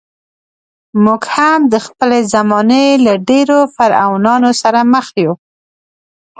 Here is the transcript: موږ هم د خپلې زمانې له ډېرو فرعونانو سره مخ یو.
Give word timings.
موږ 1.03 1.21
هم 1.35 1.59
د 1.73 1.75
خپلې 1.85 2.19
زمانې 2.33 2.85
له 3.05 3.13
ډېرو 3.29 3.59
فرعونانو 3.75 4.49
سره 4.61 4.79
مخ 4.93 5.07
یو. 5.23 5.33